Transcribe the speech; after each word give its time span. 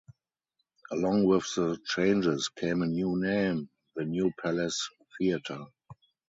Along 0.91 1.25
with 1.27 1.45
the 1.55 1.77
changes 1.85 2.49
came 2.49 2.81
a 2.81 2.87
new 2.87 3.19
name, 3.21 3.69
the 3.95 4.03
"New 4.03 4.31
Palace 4.41 4.89
Theatre". 5.19 5.65